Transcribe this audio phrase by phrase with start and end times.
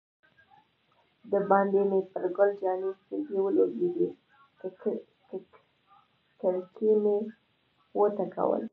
[1.31, 4.07] دباندې مې پر ګل جانې سترګې ولګېدې،
[6.39, 7.17] کړکۍ مې
[7.97, 8.63] و ټکول.